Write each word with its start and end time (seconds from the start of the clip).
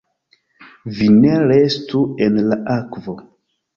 "Vi 1.01 1.09
ne 1.17 1.35
restu 1.53 2.03
en 2.29 2.41
la 2.47 2.59
akvo!" 2.77 3.17